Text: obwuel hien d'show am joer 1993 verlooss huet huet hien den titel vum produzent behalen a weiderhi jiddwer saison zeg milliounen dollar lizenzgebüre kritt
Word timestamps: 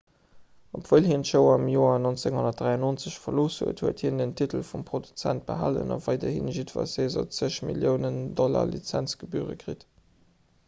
obwuel 0.77 1.07
hien 1.07 1.23
d'show 1.25 1.41
am 1.55 1.65
joer 1.71 1.97
1993 2.05 3.17
verlooss 3.25 3.59
huet 3.65 3.83
huet 3.85 3.99
hien 4.05 4.17
den 4.21 4.33
titel 4.39 4.63
vum 4.69 4.85
produzent 4.87 5.45
behalen 5.51 5.95
a 5.95 5.97
weiderhi 6.05 6.53
jiddwer 6.57 6.87
saison 6.95 7.29
zeg 7.41 7.59
milliounen 7.69 8.17
dollar 8.41 8.65
lizenzgebüre 8.73 9.59
kritt 9.65 9.87